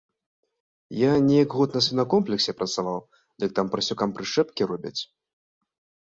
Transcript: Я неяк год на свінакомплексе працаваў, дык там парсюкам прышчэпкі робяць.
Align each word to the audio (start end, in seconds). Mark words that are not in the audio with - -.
Я 0.99 1.09
неяк 1.25 1.51
год 1.57 1.75
на 1.77 1.81
свінакомплексе 1.87 2.55
працаваў, 2.61 2.97
дык 3.43 3.49
там 3.59 3.69
парсюкам 3.75 4.09
прышчэпкі 4.17 4.63
робяць. 4.73 4.97